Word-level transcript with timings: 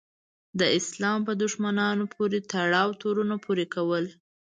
د 0.59 0.61
اسلام 0.79 1.19
په 1.27 1.33
دښمنانو 1.43 2.05
پورې 2.15 2.39
تړاو 2.51 2.97
تورونه 3.01 3.35
پورې 3.45 3.65
کول. 3.73 4.05